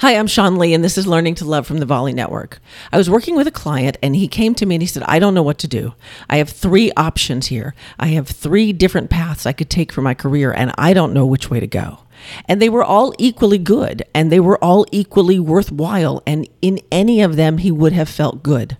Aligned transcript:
Hi, 0.00 0.16
I'm 0.16 0.26
Sean 0.26 0.56
Lee, 0.56 0.74
and 0.74 0.82
this 0.82 0.98
is 0.98 1.06
Learning 1.06 1.36
to 1.36 1.44
Love 1.44 1.68
from 1.68 1.78
the 1.78 1.86
Volley 1.86 2.12
Network. 2.12 2.58
I 2.90 2.96
was 2.96 3.08
working 3.08 3.36
with 3.36 3.46
a 3.46 3.52
client, 3.52 3.96
and 4.02 4.16
he 4.16 4.26
came 4.26 4.52
to 4.56 4.66
me 4.66 4.74
and 4.74 4.82
he 4.82 4.88
said, 4.88 5.04
I 5.04 5.20
don't 5.20 5.34
know 5.34 5.42
what 5.42 5.58
to 5.58 5.68
do. 5.68 5.94
I 6.28 6.38
have 6.38 6.48
three 6.48 6.90
options 6.96 7.46
here. 7.46 7.76
I 7.96 8.08
have 8.08 8.26
three 8.26 8.72
different 8.72 9.08
paths 9.08 9.46
I 9.46 9.52
could 9.52 9.70
take 9.70 9.92
for 9.92 10.02
my 10.02 10.12
career, 10.12 10.52
and 10.52 10.72
I 10.76 10.94
don't 10.94 11.12
know 11.12 11.24
which 11.24 11.48
way 11.48 11.60
to 11.60 11.68
go. 11.68 12.00
And 12.46 12.60
they 12.60 12.68
were 12.68 12.82
all 12.82 13.14
equally 13.18 13.56
good, 13.56 14.02
and 14.12 14.32
they 14.32 14.40
were 14.40 14.62
all 14.62 14.84
equally 14.90 15.38
worthwhile, 15.38 16.24
and 16.26 16.48
in 16.60 16.80
any 16.90 17.20
of 17.20 17.36
them, 17.36 17.58
he 17.58 17.70
would 17.70 17.92
have 17.92 18.08
felt 18.08 18.42
good. 18.42 18.76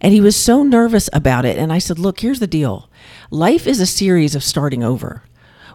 And 0.00 0.14
he 0.14 0.20
was 0.22 0.34
so 0.34 0.62
nervous 0.62 1.10
about 1.12 1.44
it. 1.44 1.58
And 1.58 1.70
I 1.70 1.78
said, 1.78 1.98
Look, 1.98 2.20
here's 2.20 2.40
the 2.40 2.46
deal 2.46 2.88
life 3.30 3.66
is 3.66 3.80
a 3.80 3.86
series 3.86 4.34
of 4.34 4.42
starting 4.42 4.82
over 4.82 5.24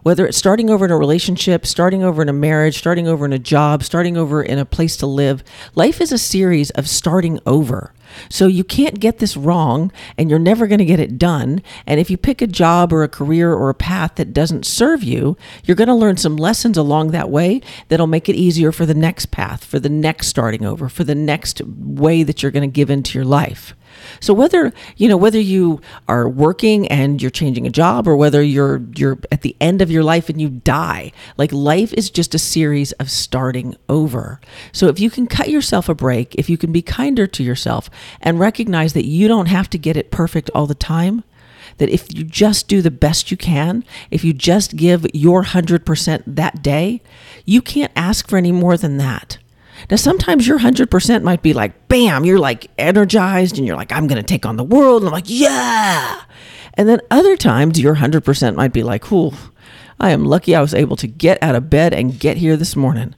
whether 0.03 0.27
it's 0.27 0.37
starting 0.37 0.69
over 0.69 0.85
in 0.85 0.91
a 0.91 0.97
relationship, 0.97 1.65
starting 1.65 2.03
over 2.03 2.21
in 2.21 2.29
a 2.29 2.33
marriage, 2.33 2.77
starting 2.77 3.07
over 3.07 3.25
in 3.25 3.33
a 3.33 3.39
job, 3.39 3.83
starting 3.83 4.17
over 4.17 4.43
in 4.43 4.59
a 4.59 4.65
place 4.65 4.95
to 4.97 5.07
live, 5.07 5.43
life 5.75 5.99
is 5.99 6.11
a 6.11 6.17
series 6.17 6.69
of 6.71 6.87
starting 6.87 7.39
over. 7.45 7.93
So 8.29 8.47
you 8.47 8.63
can't 8.63 8.99
get 8.99 9.19
this 9.19 9.35
wrong 9.35 9.91
and 10.17 10.29
you're 10.29 10.39
never 10.39 10.67
going 10.67 10.79
to 10.79 10.85
get 10.85 10.99
it 10.99 11.17
done. 11.17 11.61
And 11.87 11.99
if 11.99 12.09
you 12.09 12.17
pick 12.17 12.41
a 12.41 12.47
job 12.47 12.93
or 12.93 13.03
a 13.03 13.09
career 13.09 13.53
or 13.53 13.69
a 13.69 13.75
path 13.75 14.15
that 14.15 14.33
doesn't 14.33 14.65
serve 14.65 15.03
you, 15.03 15.37
you're 15.63 15.75
going 15.75 15.87
to 15.87 15.95
learn 15.95 16.17
some 16.17 16.37
lessons 16.37 16.77
along 16.77 17.11
that 17.11 17.29
way 17.29 17.61
that'll 17.87 18.07
make 18.07 18.29
it 18.29 18.35
easier 18.35 18.71
for 18.71 18.85
the 18.85 18.93
next 18.93 19.31
path, 19.31 19.63
for 19.65 19.79
the 19.79 19.89
next 19.89 20.27
starting 20.27 20.65
over, 20.65 20.89
for 20.89 21.03
the 21.03 21.15
next 21.15 21.61
way 21.65 22.23
that 22.23 22.43
you're 22.43 22.51
going 22.51 22.69
to 22.69 22.73
give 22.73 22.89
into 22.89 23.17
your 23.17 23.25
life. 23.25 23.75
So 24.19 24.33
whether, 24.33 24.73
you 24.97 25.07
know, 25.07 25.17
whether 25.17 25.39
you 25.39 25.81
are 26.07 26.27
working 26.27 26.87
and 26.87 27.21
you're 27.21 27.31
changing 27.31 27.67
a 27.67 27.71
job 27.71 28.07
or 28.07 28.15
whether 28.15 28.41
you're 28.41 28.81
you're 28.95 29.19
at 29.31 29.41
the 29.41 29.55
end 29.59 29.81
of 29.81 29.91
your 29.91 30.03
life 30.03 30.29
and 30.29 30.41
you 30.41 30.49
die, 30.49 31.11
like 31.37 31.51
life 31.51 31.93
is 31.93 32.09
just 32.09 32.35
a 32.35 32.39
series 32.39 32.91
of 32.93 33.09
starting 33.09 33.75
over. 33.89 34.39
So 34.71 34.87
if 34.87 34.99
you 34.99 35.09
can 35.09 35.27
cut 35.27 35.49
yourself 35.49 35.89
a 35.89 35.95
break, 35.95 36.35
if 36.35 36.49
you 36.49 36.57
can 36.57 36.71
be 36.71 36.81
kinder 36.81 37.27
to 37.27 37.43
yourself 37.43 37.89
and 38.21 38.39
recognize 38.39 38.93
that 38.93 39.05
you 39.05 39.27
don't 39.27 39.47
have 39.47 39.69
to 39.71 39.77
get 39.77 39.97
it 39.97 40.11
perfect 40.11 40.49
all 40.53 40.67
the 40.67 40.75
time, 40.75 41.23
that 41.77 41.89
if 41.89 42.13
you 42.13 42.23
just 42.23 42.67
do 42.67 42.81
the 42.81 42.91
best 42.91 43.31
you 43.31 43.37
can, 43.37 43.83
if 44.11 44.23
you 44.23 44.33
just 44.33 44.75
give 44.75 45.05
your 45.13 45.43
100% 45.43 46.23
that 46.27 46.61
day, 46.61 47.01
you 47.45 47.61
can't 47.61 47.91
ask 47.95 48.27
for 48.27 48.37
any 48.37 48.51
more 48.51 48.77
than 48.77 48.97
that. 48.97 49.37
Now, 49.89 49.97
sometimes 49.97 50.47
your 50.47 50.59
100% 50.59 51.23
might 51.23 51.41
be 51.41 51.53
like, 51.53 51.87
bam, 51.87 52.25
you're 52.25 52.39
like 52.39 52.67
energized 52.77 53.57
and 53.57 53.67
you're 53.67 53.75
like, 53.75 53.91
I'm 53.91 54.07
going 54.07 54.21
to 54.21 54.25
take 54.27 54.45
on 54.45 54.57
the 54.57 54.63
world. 54.63 55.01
And 55.01 55.09
I'm 55.09 55.13
like, 55.13 55.25
yeah. 55.27 56.21
And 56.75 56.89
then 56.89 57.01
other 57.11 57.37
times 57.37 57.79
your 57.79 57.95
100% 57.95 58.55
might 58.55 58.73
be 58.73 58.83
like, 58.83 59.11
"Ooh, 59.11 59.33
I 59.99 60.11
am 60.11 60.25
lucky 60.25 60.55
I 60.55 60.61
was 60.61 60.73
able 60.73 60.95
to 60.97 61.07
get 61.07 61.41
out 61.41 61.55
of 61.55 61.69
bed 61.69 61.93
and 61.93 62.19
get 62.19 62.37
here 62.37 62.57
this 62.57 62.75
morning. 62.75 63.15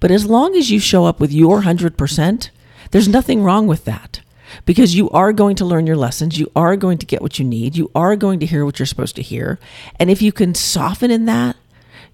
But 0.00 0.10
as 0.10 0.26
long 0.26 0.54
as 0.54 0.70
you 0.70 0.78
show 0.78 1.06
up 1.06 1.20
with 1.20 1.32
your 1.32 1.62
100%, 1.62 2.50
there's 2.90 3.08
nothing 3.08 3.42
wrong 3.42 3.66
with 3.66 3.84
that 3.86 4.20
because 4.64 4.94
you 4.94 5.10
are 5.10 5.32
going 5.32 5.56
to 5.56 5.64
learn 5.64 5.86
your 5.86 5.96
lessons. 5.96 6.38
You 6.38 6.50
are 6.54 6.76
going 6.76 6.98
to 6.98 7.06
get 7.06 7.22
what 7.22 7.38
you 7.38 7.44
need. 7.44 7.76
You 7.76 7.90
are 7.94 8.16
going 8.16 8.40
to 8.40 8.46
hear 8.46 8.64
what 8.64 8.78
you're 8.78 8.86
supposed 8.86 9.16
to 9.16 9.22
hear. 9.22 9.58
And 9.98 10.10
if 10.10 10.22
you 10.22 10.32
can 10.32 10.54
soften 10.54 11.10
in 11.10 11.24
that, 11.24 11.56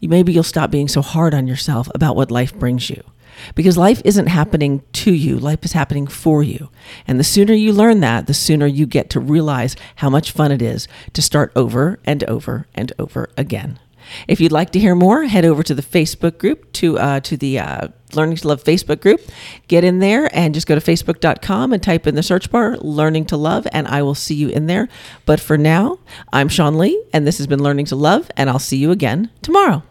maybe 0.01 0.33
you'll 0.33 0.43
stop 0.43 0.71
being 0.71 0.89
so 0.89 1.03
hard 1.03 1.35
on 1.35 1.47
yourself 1.47 1.89
about 1.95 2.17
what 2.17 2.31
life 2.31 2.55
brings 2.59 2.91
you 2.91 3.03
because 3.55 3.77
life 3.77 4.01
isn't 4.05 4.27
happening 4.27 4.83
to 4.93 5.13
you, 5.13 5.39
life 5.39 5.65
is 5.65 5.73
happening 5.73 6.07
for 6.07 6.43
you. 6.43 6.71
And 7.07 7.19
the 7.19 7.25
sooner 7.25 7.55
you 7.55 7.73
learn 7.73 8.01
that, 8.01 8.27
the 8.27 8.35
sooner 8.35 8.67
you 8.67 8.87
get 8.87 9.11
to 9.11 9.21
realize 9.21 9.77
how 9.97 10.11
much 10.11 10.33
fun 10.33 10.53
it 10.53 10.63
is 10.63 10.89
to 11.13 11.23
start 11.23 11.53
over 11.55 11.99
and 12.05 12.25
over 12.25 12.67
and 12.75 12.93
over 12.99 13.31
again. 13.37 13.79
If 14.29 14.41
you'd 14.41 14.53
like 14.53 14.71
to 14.73 14.79
hear 14.79 14.95
more, 14.95 15.25
head 15.25 15.45
over 15.45 15.63
to 15.63 15.75
the 15.75 15.83
Facebook 15.83 16.39
group, 16.39 16.73
to 16.75 16.99
uh, 16.99 17.21
to 17.21 17.37
the 17.37 17.59
uh, 17.59 17.89
Learning 18.15 18.37
to 18.37 18.49
Love 18.49 18.63
Facebook 18.63 19.01
group. 19.01 19.21
Get 19.69 19.85
in 19.85 19.99
there 19.99 20.29
and 20.37 20.55
just 20.55 20.67
go 20.67 20.75
to 20.75 20.81
facebook.com 20.81 21.73
and 21.73 21.83
type 21.83 22.07
in 22.07 22.15
the 22.15 22.23
search 22.23 22.51
bar 22.51 22.77
Learning 22.79 23.25
to 23.27 23.37
Love, 23.37 23.67
and 23.73 23.89
I 23.89 24.03
will 24.03 24.15
see 24.15 24.35
you 24.35 24.49
in 24.49 24.67
there. 24.67 24.89
But 25.27 25.41
for 25.41 25.57
now, 25.57 25.99
I'm 26.33 26.49
Sean 26.49 26.77
Lee, 26.79 27.03
and 27.13 27.27
this 27.27 27.39
has 27.39 27.47
been 27.47 27.63
Learning 27.63 27.87
to 27.87 27.97
Love, 27.97 28.31
and 28.37 28.51
I'll 28.51 28.59
see 28.59 28.77
you 28.77 28.91
again 28.91 29.31
tomorrow. 29.43 29.83